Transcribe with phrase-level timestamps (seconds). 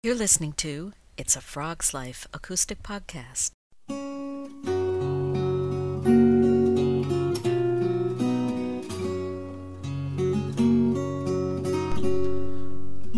[0.00, 3.50] You're listening to It's a Frog's Life acoustic podcast.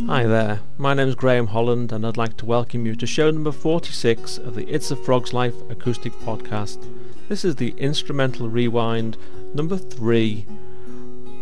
[0.06, 3.31] Hi there, my name is Graham Holland and I'd like to welcome you to show
[3.31, 6.83] number 46 of the It's a Frog's Life acoustic podcast.
[7.28, 9.19] This is the Instrumental Rewind
[9.53, 10.47] number 3.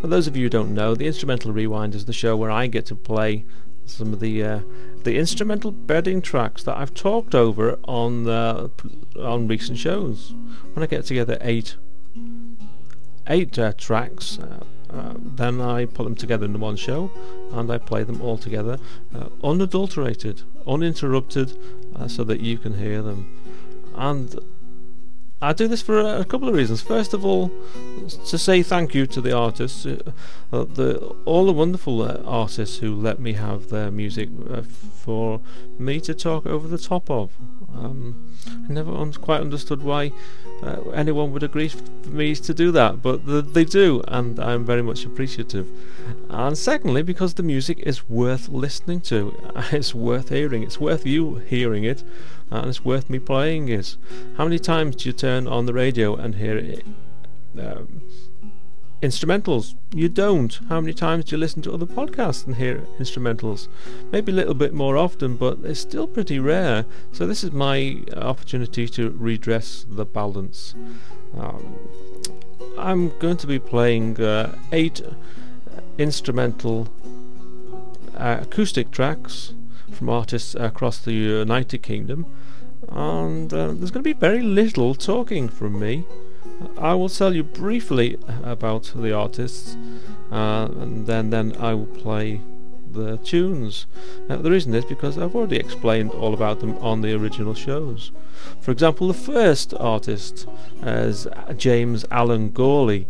[0.01, 2.67] For those of you who don't know, the Instrumental Rewind is the show where I
[2.67, 3.45] get to play
[3.89, 4.59] some of the uh,
[5.03, 8.69] the instrumental bedding tracks that I've talked over on uh,
[9.19, 10.33] on recent shows.
[10.73, 11.75] When I get together eight
[13.27, 17.11] eight uh, tracks, uh, uh, then I put them together in one show
[17.51, 18.77] and I play them all together,
[19.15, 21.57] uh, unadulterated, uninterrupted,
[22.07, 23.27] so that you can hear them.
[23.95, 24.35] And
[25.41, 26.81] I do this for a, couple of reasons.
[26.81, 27.49] First of all,
[28.27, 29.97] to say thank you to the artists, uh,
[30.51, 35.39] uh, the all the wonderful uh, artists who let me have their music uh, for
[35.77, 37.31] me to talk over the top of.
[37.73, 38.35] Um,
[38.67, 40.11] I never un- quite understood why
[40.61, 44.65] uh, anyone would agree for me to do that, but th- they do, and I'm
[44.65, 45.69] very much appreciative.
[46.29, 49.33] And secondly, because the music is worth listening to,
[49.71, 52.03] it's worth hearing, it's worth you hearing it,
[52.51, 53.97] and it's worth me playing it.
[54.37, 56.85] How many times do you turn on the radio and hear it?
[57.57, 58.01] Um,
[59.01, 59.75] instrumentals.
[59.93, 60.59] You don't.
[60.67, 63.67] How many times do you listen to other podcasts and hear instrumentals?
[64.11, 66.85] Maybe a little bit more often, but it's still pretty rare.
[67.11, 70.75] So this is my opportunity to redress the balance.
[71.37, 71.77] Um,
[72.77, 75.01] I'm going to be playing uh, eight
[75.97, 76.87] instrumental
[78.15, 79.53] uh, acoustic tracks
[79.91, 82.25] from artists across the United Kingdom,
[82.89, 86.05] and uh, there's going to be very little talking from me.
[86.77, 89.77] I will tell you briefly about the artists,
[90.31, 92.41] uh, and then then I will play
[92.91, 93.85] the tunes.
[94.29, 98.11] Uh, the reason is because I've already explained all about them on the original shows.
[98.61, 100.47] For example, the first artist
[100.83, 103.05] is James Alan Gourley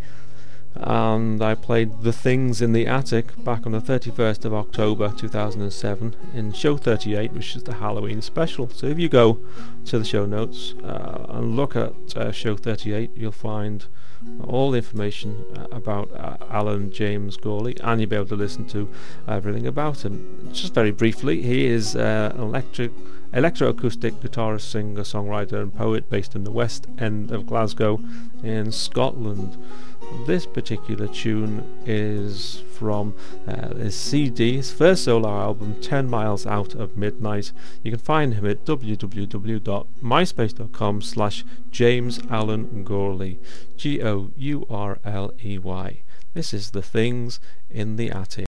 [0.76, 6.16] and I played The Things in the Attic back on the 31st of October 2007
[6.34, 8.70] in show 38, which is the Halloween special.
[8.70, 9.40] So if you go
[9.86, 13.86] to the show notes uh, and look at uh, show 38, you'll find
[14.44, 18.66] all the information uh, about uh, Alan James Gourley, and you'll be able to listen
[18.68, 18.90] to
[19.28, 20.50] everything about him.
[20.52, 22.92] Just very briefly, he is uh, an electric
[23.34, 28.00] electroacoustic guitarist, singer, songwriter, and poet based in the west end of Glasgow
[28.44, 29.58] in Scotland.
[30.26, 33.16] This particular tune is from
[33.48, 37.54] uh, his CD, his first solo album, 10 Miles Out of Midnight.
[37.84, 43.38] You can find him at www.myspace.com slash James Alan Gourley,
[43.78, 44.42] G-O-U-R-L-E-Y.
[46.34, 47.40] This is The Things
[47.70, 48.49] in the Attic.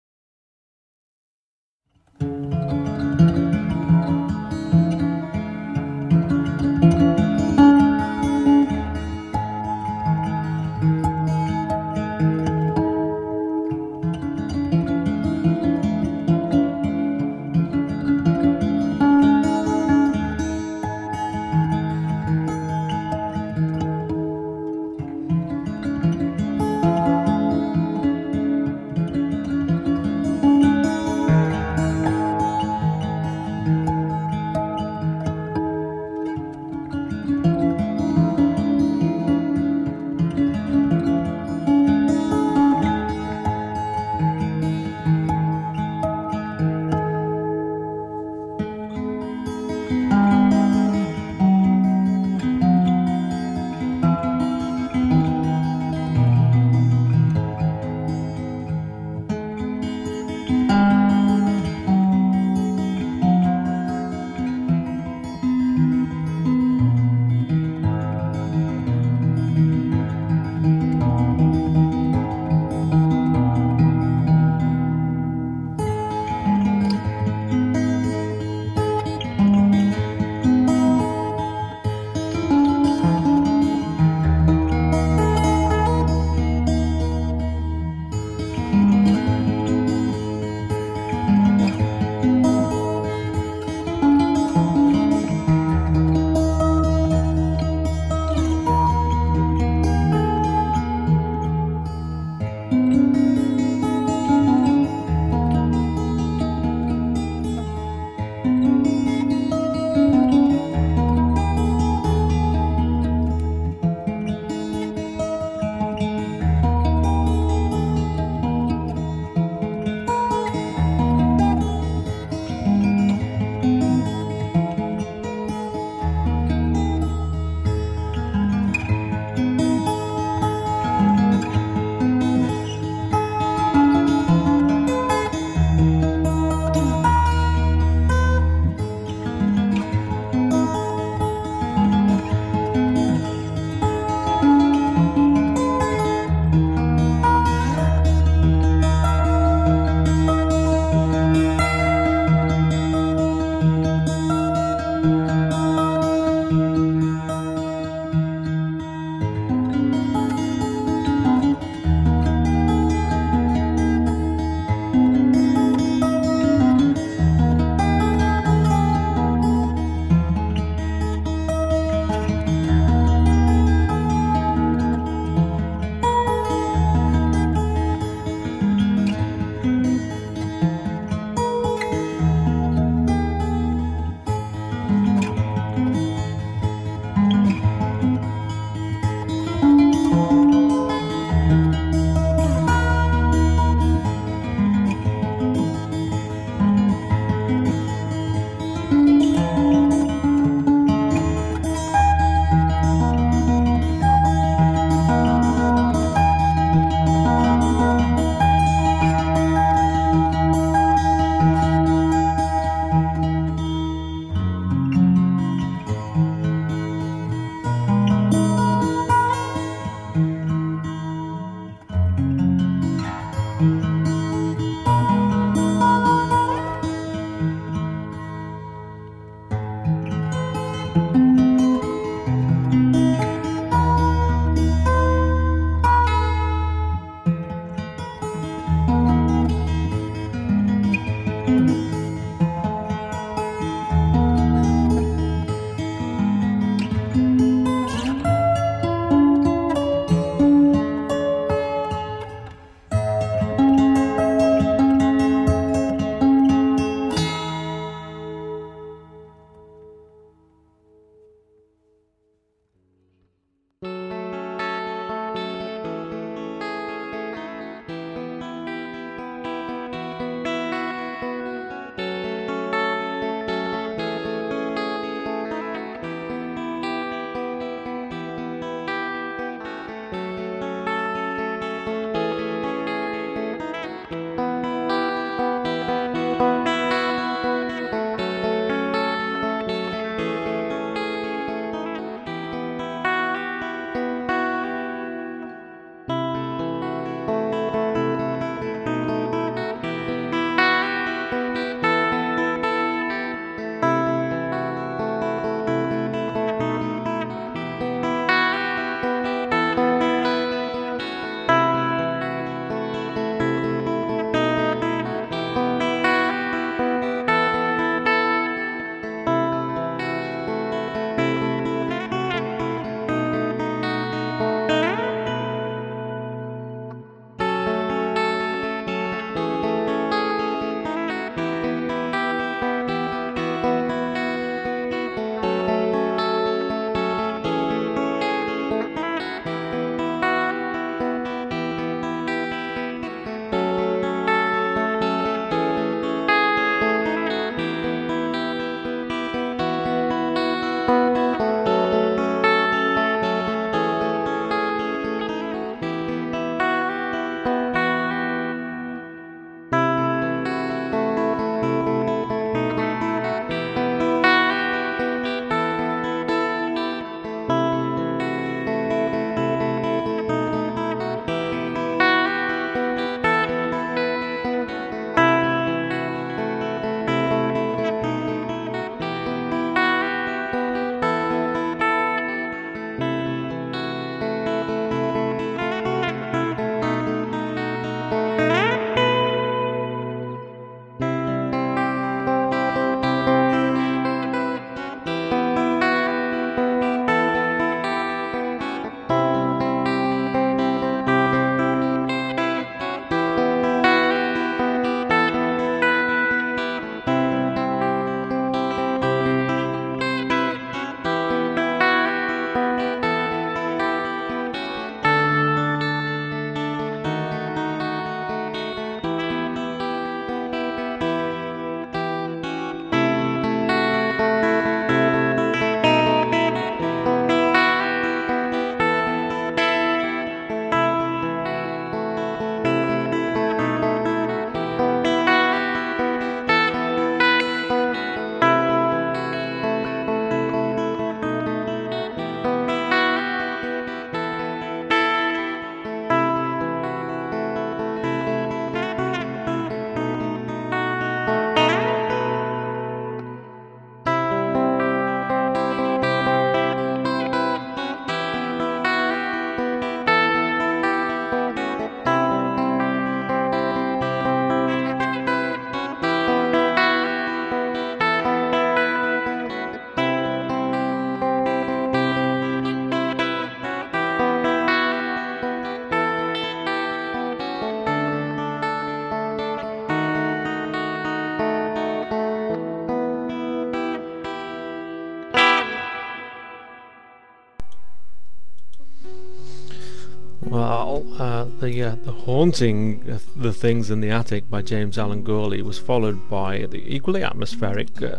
[491.61, 495.79] The uh, the haunting uh, the things in the attic by James Alan Gourley was
[495.79, 498.19] followed by the equally atmospheric uh,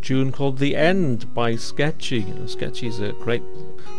[0.00, 2.22] tune called "The End" by Sketchy.
[2.22, 3.42] You know, Sketchy is a great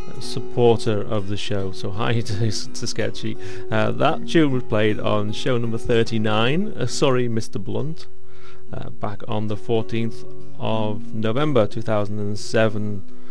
[0.09, 3.37] uh, supporter of the show, so hi to, to Sketchy.
[3.71, 6.87] Uh, that tune was played on show number 39.
[6.87, 7.63] sorry, Mr.
[7.63, 8.07] Blunt.
[8.99, 10.25] back on the 14th
[10.59, 13.22] of November 2007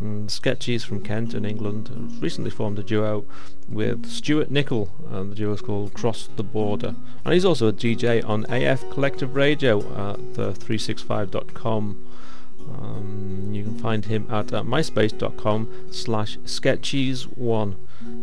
[0.00, 3.24] and Sketchies from Kent in England recently formed a duo
[3.68, 6.94] with Stuart Nicol, and the duo is called Cross the Border.
[7.24, 9.78] And he's also a DJ on AF Collective Radio
[10.10, 12.06] at the 365.com.
[12.68, 17.76] Um, you can find him at uh, myspace.com slash sketchies1.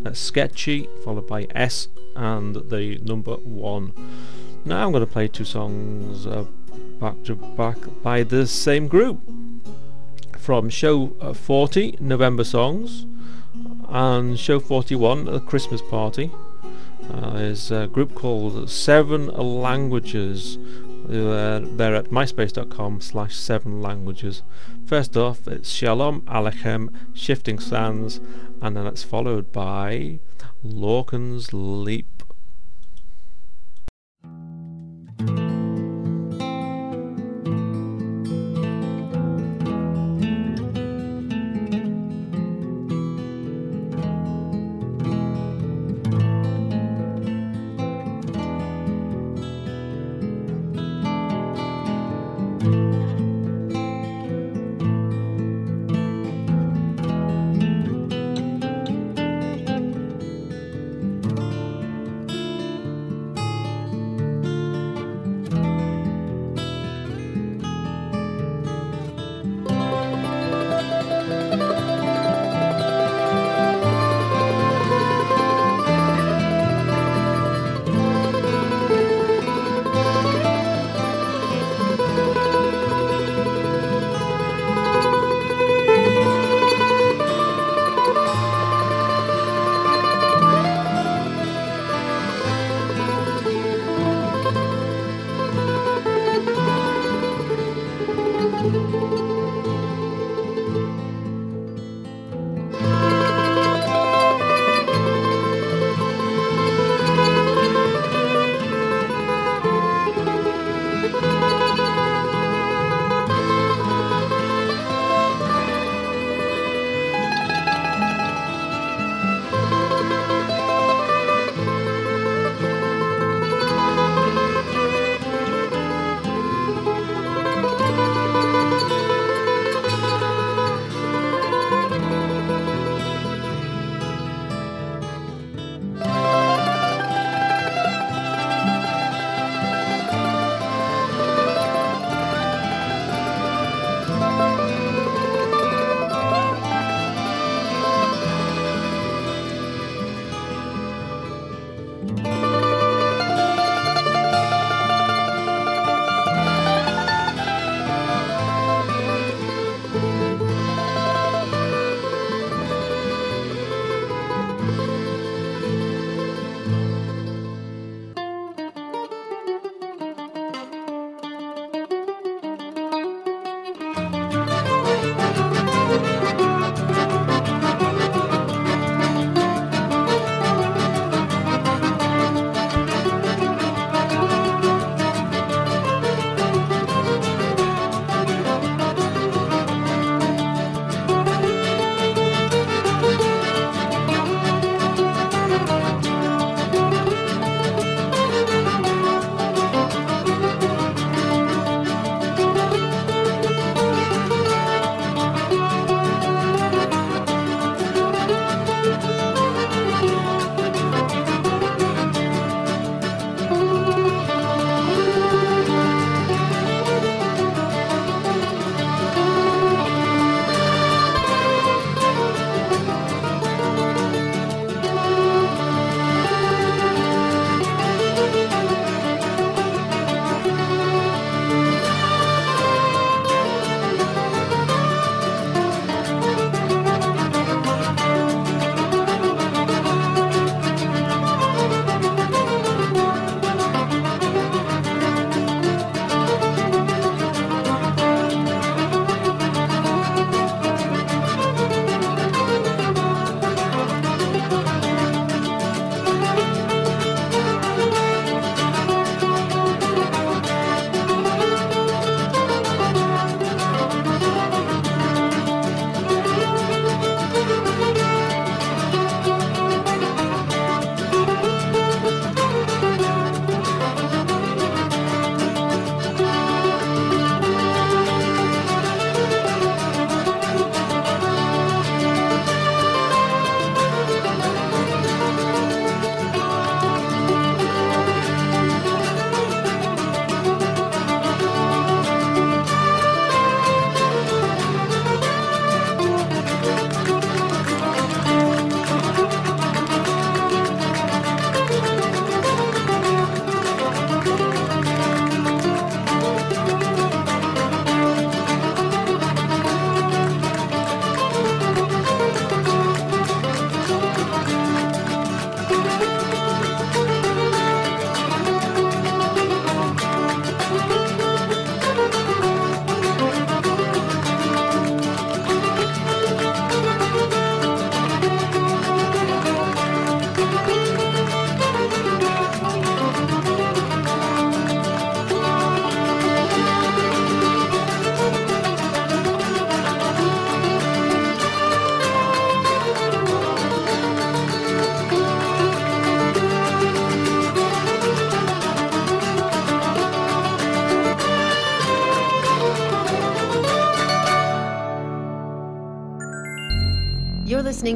[0.03, 3.94] That's sketchy followed by S and the number 1.
[4.65, 6.46] Now I'm going to play two songs uh,
[7.00, 9.20] back to back by the same group
[10.44, 13.06] from show uh, 40, November Songs,
[13.88, 16.32] and show 41, The Christmas Party.
[17.10, 20.58] Uh, is a group called Seven Languages.
[21.08, 24.44] Uh, they're at myspace.com slash seven languages.
[24.86, 28.20] First off, it's Shalom Alechem, Shifting Sands,
[28.62, 30.20] and then it's followed by
[30.62, 32.12] Lorcan's Leap.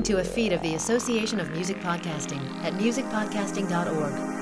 [0.07, 4.36] To a feed of the Association of Music Podcasting at musicpodcasting.org.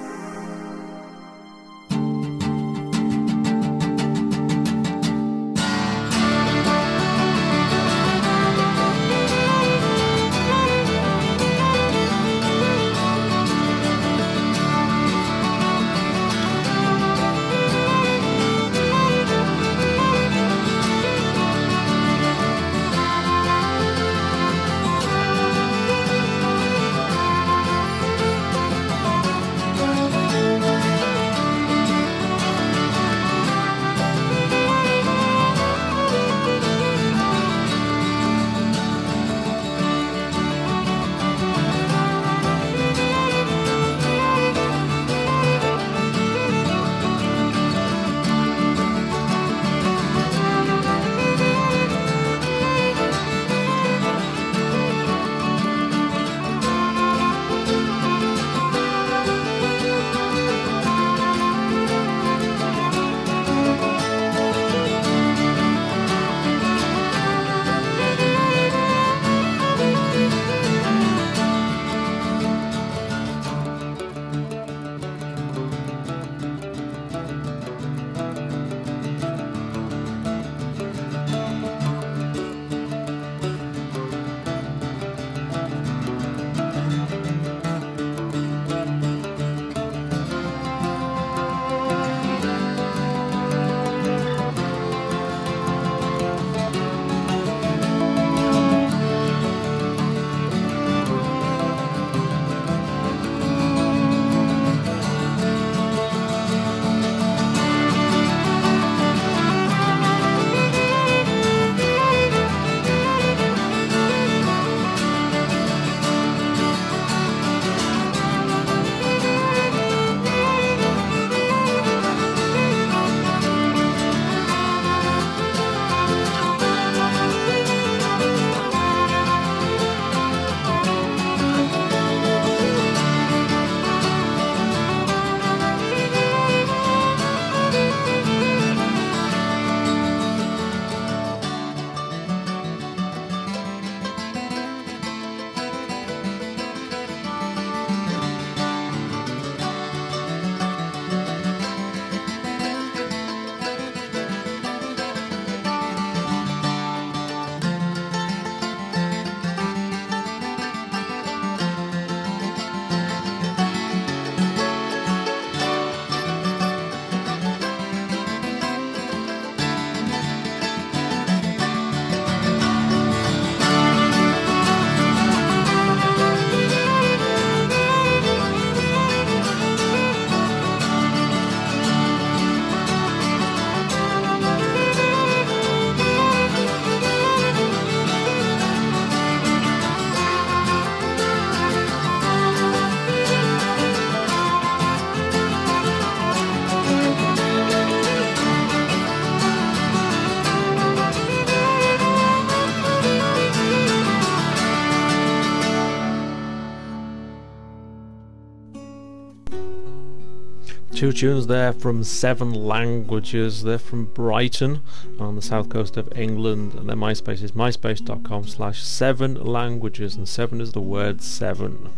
[210.94, 213.64] Two tunes there from Seven Languages.
[213.64, 214.82] They're from Brighton
[215.20, 220.28] on the south coast of England, and their MySpace is myspace.com slash seven languages, and
[220.28, 221.90] seven is the word seven.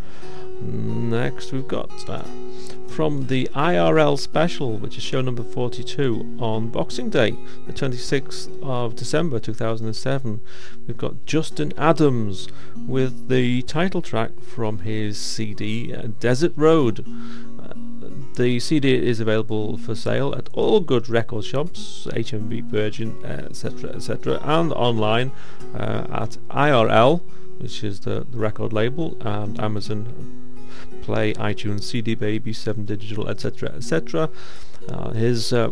[0.59, 2.23] Next, we've got uh,
[2.89, 8.95] from the IRL special, which is show number 42 on Boxing Day, the 26th of
[8.95, 10.41] December 2007.
[10.87, 12.47] We've got Justin Adams
[12.87, 17.05] with the title track from his CD uh, Desert Road.
[18.35, 24.39] The CD is available for sale at all good record shops, HMV Virgin, etc., etc.,
[24.43, 25.31] and online
[25.73, 27.21] uh, at IRL,
[27.57, 30.46] which is the, the record label, and Amazon
[31.01, 34.29] Play, iTunes, CD Baby, 7 Digital, etc., etc.
[34.89, 35.69] Uh, his uh,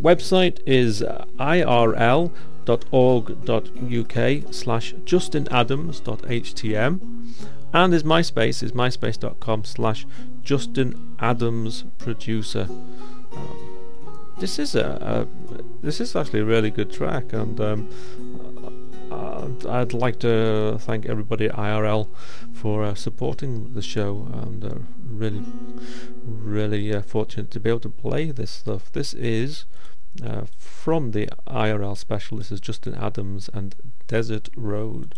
[0.00, 1.02] website is
[1.38, 2.34] irl.org.uk
[4.54, 7.00] slash justinadams.htm
[7.72, 10.06] and his MySpace is myspace.com slash
[10.42, 12.66] Justin Adams Producer.
[13.36, 13.78] Um,
[14.38, 15.26] this is a, a,
[15.82, 17.88] this is actually a really good track, and um,
[19.10, 22.08] uh, I'd like to thank everybody at IRL
[22.52, 24.74] for uh, supporting the show, and uh,
[25.08, 25.44] really,
[26.24, 28.92] really uh, fortunate to be able to play this stuff.
[28.92, 29.64] This is.
[30.24, 33.76] Uh, from the IRL special, this is Justin Adams and
[34.08, 35.14] Desert Road.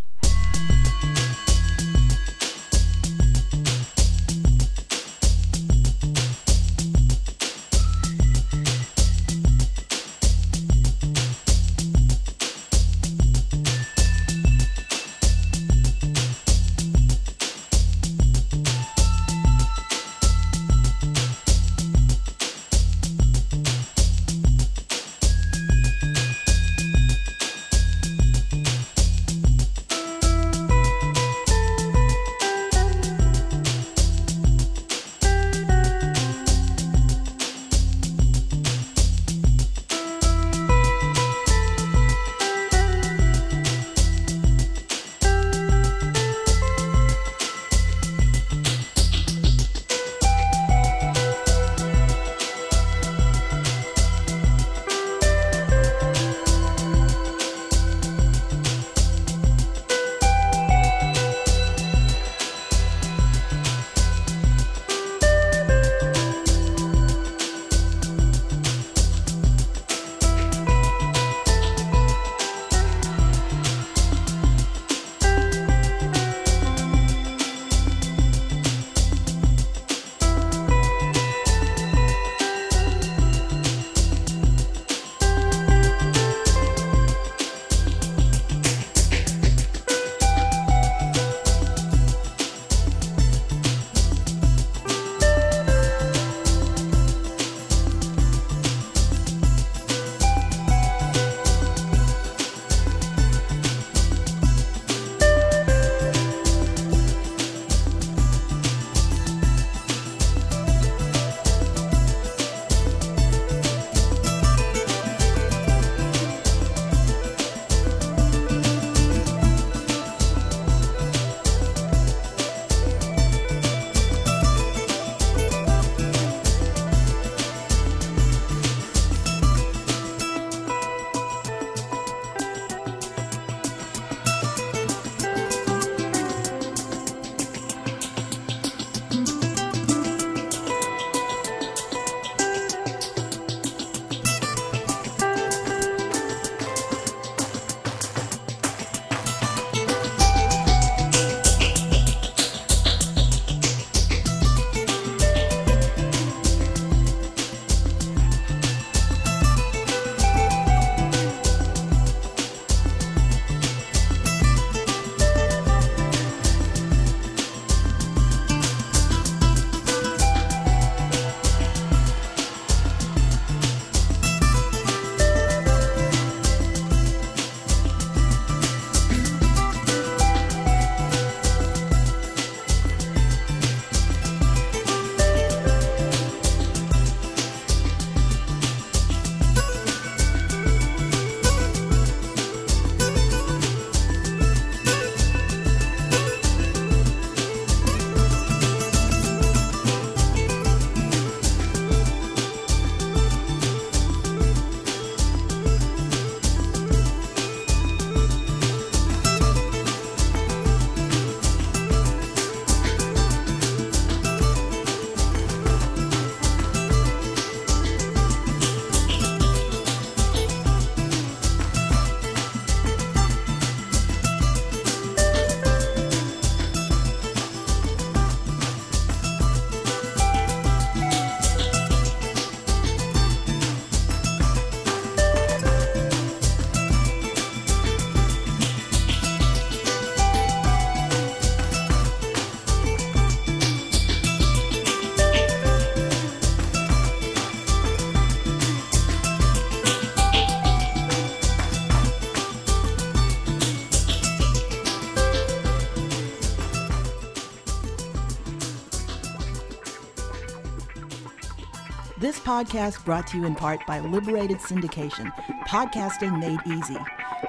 [262.44, 265.30] Podcast brought to you in part by Liberated Syndication,
[265.66, 266.96] podcasting made easy.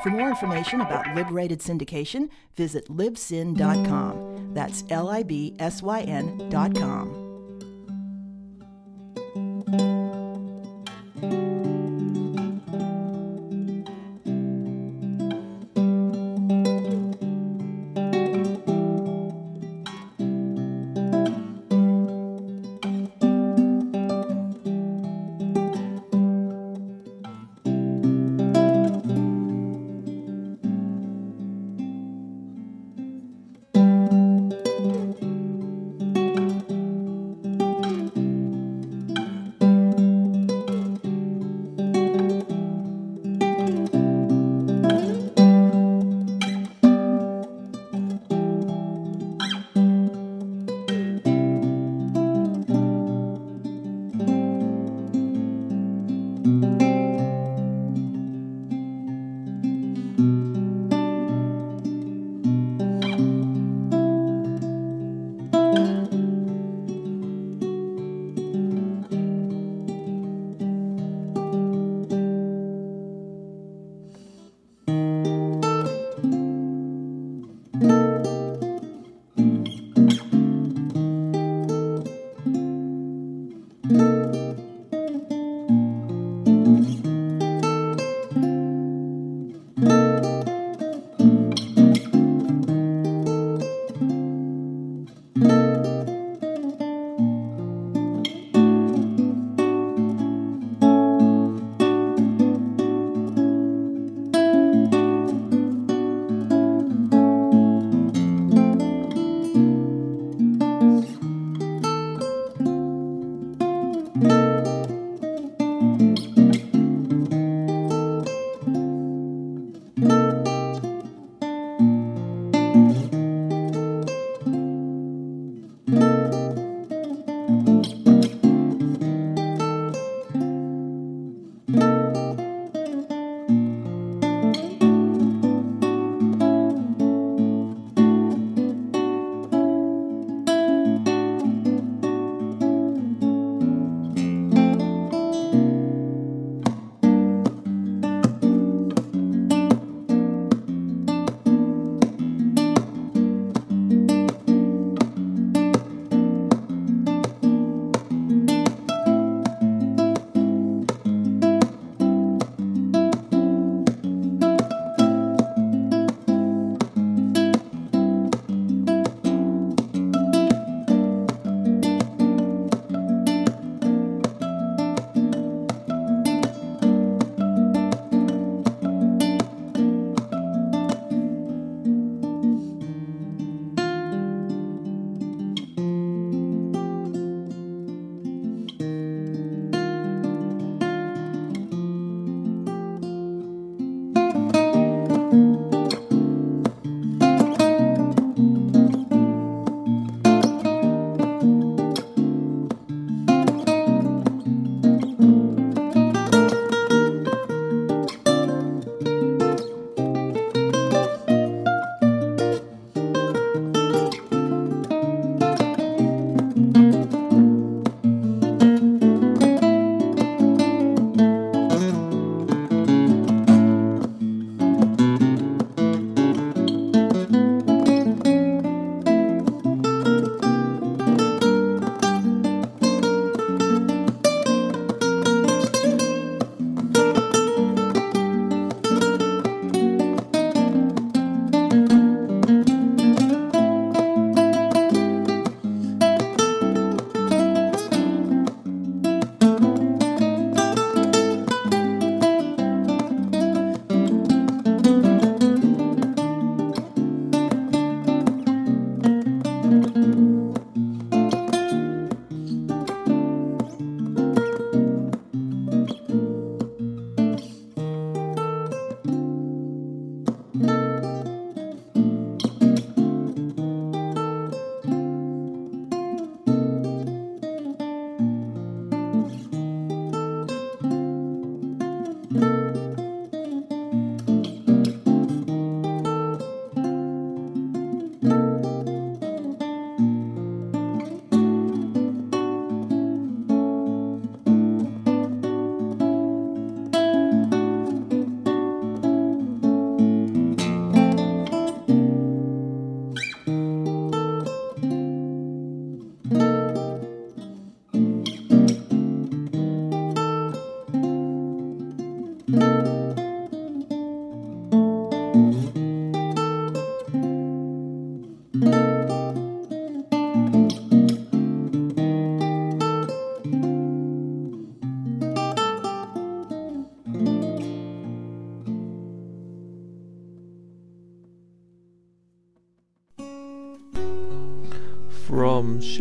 [0.04, 4.54] For more information about Liberated Syndication, visit libsyn.com.
[4.54, 7.21] That's L I B S Y N.com.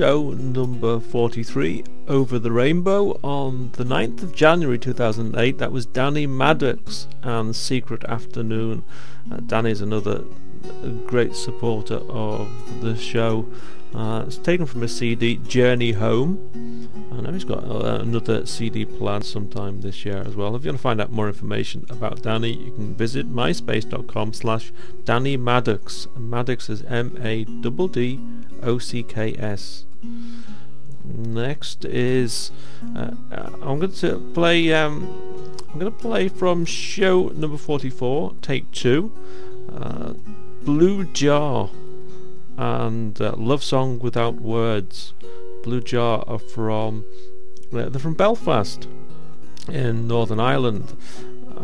[0.01, 5.59] show number 43, Over the Rainbow, on the 9th of January 2008.
[5.59, 8.83] That was Danny Maddocks and Secret Afternoon.
[9.31, 10.25] Uh, Danny's another
[11.05, 12.49] great supporter of
[12.81, 13.47] the show.
[13.95, 16.89] Uh, it's taken from a CD Journey Home.
[17.13, 20.57] I know he's got uh, another CD planned sometime this year as well.
[20.57, 24.73] If you want to find out more information about Danny, you can visit myspace.com slash
[25.05, 26.07] Danny Maddocks.
[26.17, 27.61] Maddocks is M-A-D-D-O-C-K-S.
[31.05, 32.51] Next is
[32.97, 34.73] uh, uh I'm going to play.
[34.73, 39.13] Um, I'm going to play from show number 44, take two,
[39.73, 40.15] uh,
[40.63, 41.71] Blue Jar
[42.59, 45.15] and uh, Love Song Without Words.
[45.63, 47.05] Blue Jar are from
[47.71, 48.89] they're from Belfast
[49.69, 50.97] in Northern Ireland,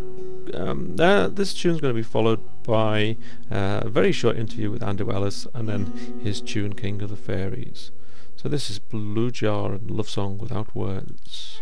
[0.53, 3.17] um, this tune's going to be followed by
[3.51, 7.15] uh, a very short interview with Andrew Ellis and then his tune King of the
[7.15, 7.91] Fairies.
[8.35, 11.61] So this is Blue Jar and Love Song Without Words.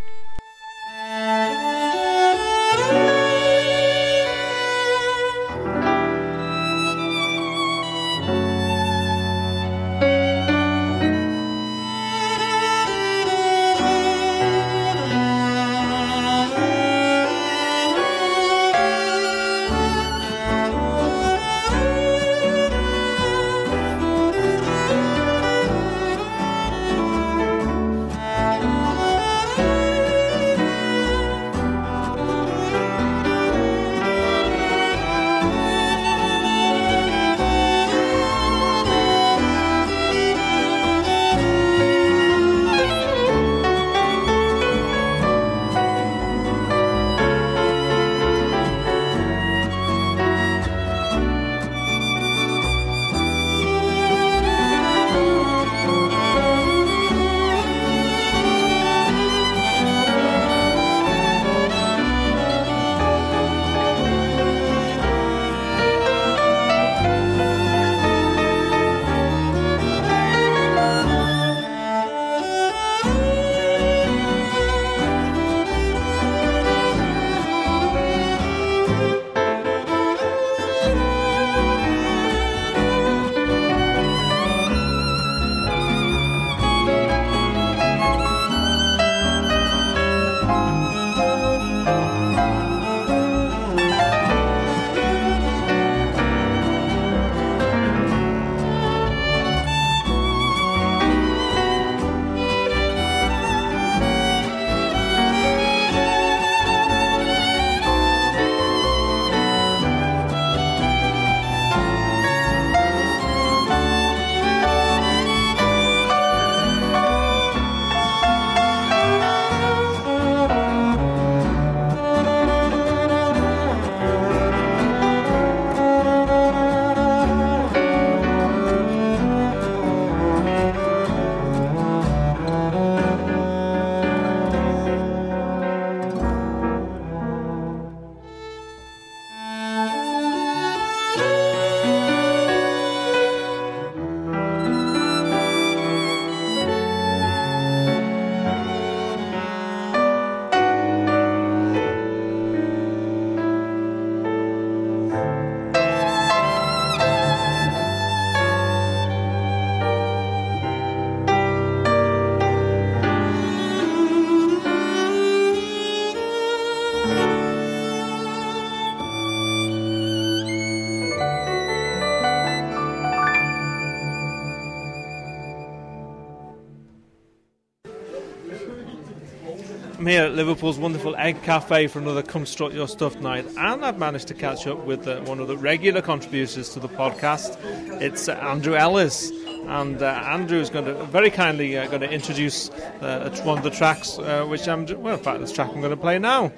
[180.11, 183.97] Here at Liverpool's wonderful Egg Cafe for another Come Strut Your Stuff night, and I've
[183.97, 187.57] managed to catch up with uh, one of the regular contributors to the podcast.
[188.01, 189.31] It's uh, Andrew Ellis,
[189.67, 193.63] and uh, Andrew is going to very kindly uh, going to introduce uh, one of
[193.63, 194.17] the tracks,
[194.49, 196.51] which I'm well, in fact, this track I'm going to play now.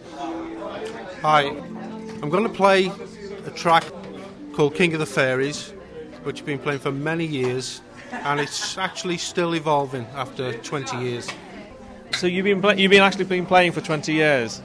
[1.22, 2.92] Hi, I'm going to play
[3.46, 3.84] a track
[4.54, 5.76] called King of the Fairies,
[6.24, 7.82] which I've been playing for many years,
[8.12, 11.30] and it's actually still evolving after 20 years.
[12.16, 14.62] So you've been you've been actually been playing for 20 years.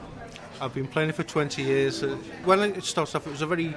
[0.60, 2.02] I've been playing it for 20 years.
[2.02, 3.74] Uh, when it started off, it was a very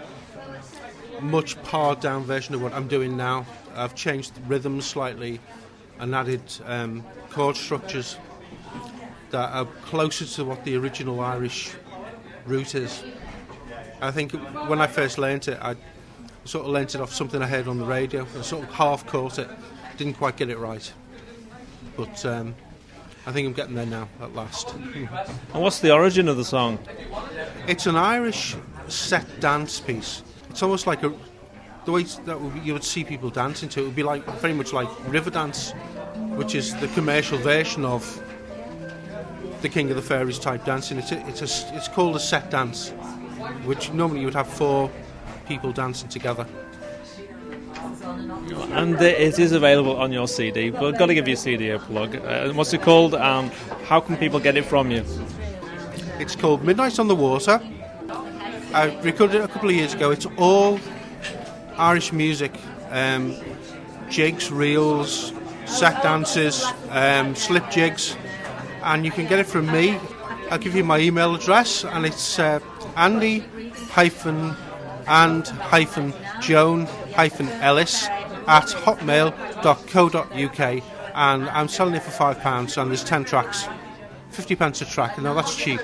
[1.21, 3.45] much pared down version of what I'm doing now.
[3.75, 5.39] I've changed rhythms slightly,
[5.99, 8.17] and added um, chord structures
[9.29, 11.71] that are closer to what the original Irish
[12.45, 13.03] root is.
[14.01, 14.33] I think
[14.67, 15.75] when I first learnt it, I
[16.43, 19.07] sort of learnt it off something I heard on the radio I sort of half
[19.07, 19.49] caught it.
[19.97, 20.91] Didn't quite get it right.
[21.95, 22.55] But um,
[23.25, 24.73] I think I'm getting there now at last.
[24.73, 26.79] And what's the origin of the song?
[27.67, 28.55] It's an Irish
[28.87, 30.23] set dance piece.
[30.49, 31.13] It's almost like a
[31.85, 34.71] the way that you would see people dancing to it would be like very much
[34.71, 35.75] like Riverdance,
[36.35, 38.21] which is the commercial version of
[39.61, 40.97] the King of the Fairies type dancing.
[40.97, 42.89] It's a, it's a, it's called a set dance,
[43.65, 44.91] which normally you would have four
[45.47, 46.45] people dancing together.
[48.73, 51.79] And it is available on your CD, but I've got to give your CD a
[51.79, 52.15] plug.
[52.15, 53.15] Uh, what's it called?
[53.15, 53.49] Um,
[53.85, 55.03] how can people get it from you?
[56.19, 57.61] It's called Midnight on the Water.
[58.73, 60.11] I recorded it a couple of years ago.
[60.11, 60.79] It's all
[61.77, 62.53] Irish music,
[62.89, 63.35] um,
[64.09, 65.33] jigs, reels,
[65.65, 68.15] set dances, um, slip jigs,
[68.83, 69.99] and you can get it from me.
[70.49, 72.59] I'll give you my email address, and it's uh,
[72.95, 73.39] Andy
[73.89, 74.55] hyphen
[75.07, 78.07] and hyphen Joan hyphen Ellis
[78.47, 80.83] at hotmail.co.uk,
[81.15, 83.67] and I'm selling it for five pounds, and there's ten tracks,
[84.29, 85.19] fifty pence a track.
[85.21, 85.81] Now that's cheap.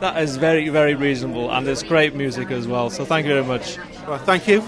[0.00, 2.90] That is very, very reasonable, and it's great music as well.
[2.90, 3.78] So thank you very much.
[4.06, 4.62] Well, thank you.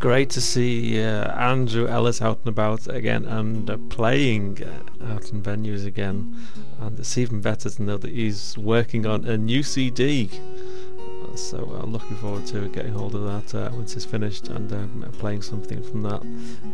[0.00, 5.30] Great to see uh, Andrew Ellis out and about again and uh, playing uh, out
[5.30, 6.36] in venues again.
[6.80, 10.30] And it's even better to know that he's working on a new CD
[11.50, 14.72] so I'm uh, looking forward to getting hold of that uh, once it's finished and
[14.72, 16.22] um, playing something from that.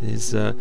[0.07, 0.53] His uh,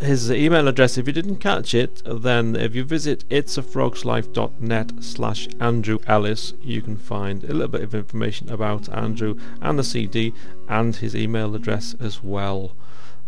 [0.00, 5.98] his email address, if you didn't catch it, then if you visit itsafrogslife.net slash Andrew
[6.06, 10.32] Ellis, you can find a little bit of information about Andrew and the CD
[10.66, 12.74] and his email address as well.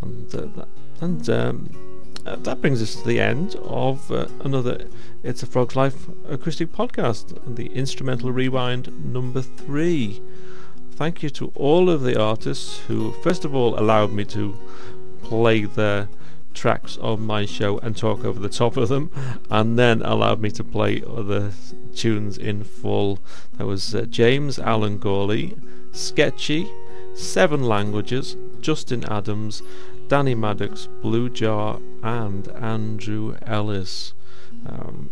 [0.01, 0.65] And, uh,
[1.03, 1.98] and um,
[2.29, 4.85] uh, that brings us to the end of uh, another
[5.23, 10.21] It's a Frog's Life acoustic podcast, the instrumental rewind number three.
[10.93, 14.57] Thank you to all of the artists who, first of all, allowed me to
[15.23, 16.09] play the
[16.53, 19.11] tracks of my show and talk over the top of them,
[19.49, 21.53] and then allowed me to play other
[21.95, 23.21] tunes in full.
[23.57, 25.59] There was uh, James Allen Gourley,
[25.93, 26.71] Sketchy,
[27.15, 29.63] Seven Languages, Justin Adams,
[30.09, 34.15] Danny Maddocks, Blue Jar, and Andrew Ellis.
[34.67, 35.11] Um,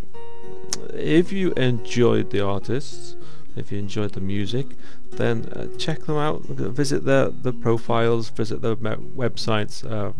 [0.94, 3.16] if you enjoyed the artists,
[3.57, 4.66] if you enjoyed the music,
[5.12, 6.42] then uh, check them out.
[6.44, 10.12] Visit their the profiles, visit their websites, uh,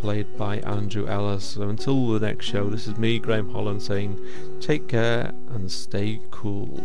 [0.01, 1.45] played by Andrew Ellis.
[1.45, 4.19] So until the next show, this is me, Graham Holland, saying
[4.61, 6.81] take care and stay cool.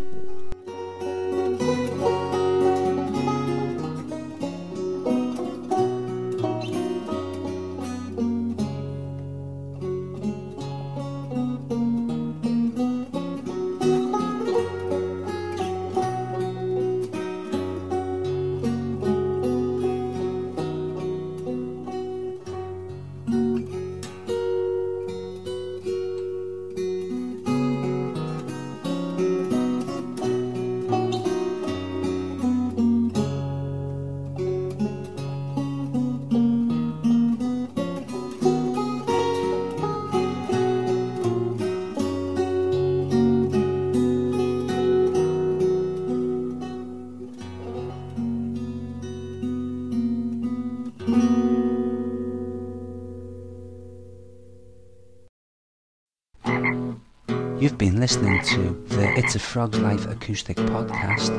[57.71, 61.31] Listening to the It's a Frog's Life acoustic podcast.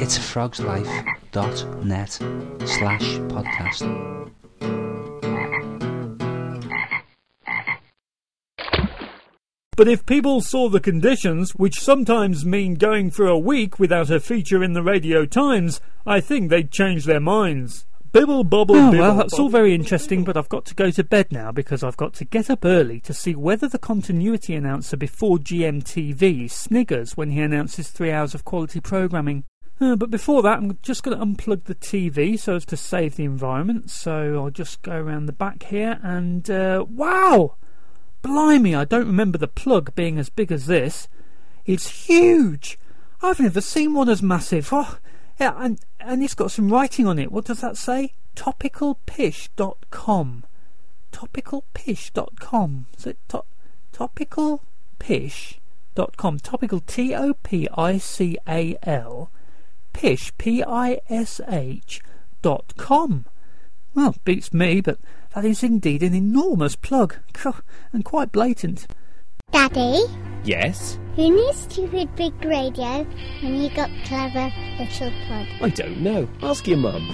[0.00, 3.02] It's a Frog's Life.net slash
[3.34, 4.32] podcast.
[9.76, 14.20] But if people saw the conditions, which sometimes mean going for a week without a
[14.20, 17.84] feature in the Radio Times, I think they'd change their minds.
[18.16, 19.02] Bibble bobble oh, bibble.
[19.02, 21.98] Well, that's all very interesting, but I've got to go to bed now because I've
[21.98, 27.32] got to get up early to see whether the continuity announcer before GMTV sniggers when
[27.32, 29.44] he announces three hours of quality programming.
[29.82, 33.16] Uh, but before that, I'm just going to unplug the TV so as to save
[33.16, 33.90] the environment.
[33.90, 37.56] So I'll just go around the back here and uh, wow!
[38.22, 41.06] Blimey, I don't remember the plug being as big as this.
[41.66, 42.78] It's huge!
[43.20, 44.70] I've never seen one as massive.
[44.72, 44.96] Oh,
[45.38, 47.32] yeah, and, and it's got some writing on it.
[47.32, 48.14] What does that say?
[48.34, 50.44] Topicalpish.com.
[51.12, 52.86] Topicalpish.com.
[52.98, 53.44] Is it to-
[53.92, 56.38] topicalpish.com?
[56.42, 59.30] Topical T O P I C A L.
[59.92, 62.02] Pish P I S H
[62.42, 63.24] dot com.
[63.94, 64.98] Well, beats me, but
[65.34, 67.16] that is indeed an enormous plug,
[67.92, 68.86] and quite blatant.
[69.52, 70.04] Daddy?
[70.44, 70.98] Yes?
[71.16, 73.06] Who knew stupid big radio
[73.42, 75.46] and you got clever little pod?
[75.62, 76.28] I don't know.
[76.42, 77.10] Ask your mum.